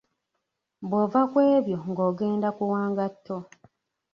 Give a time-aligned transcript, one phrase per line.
[0.87, 3.35] Bw’ova ku ebyo ng’ogenda ku wangatto.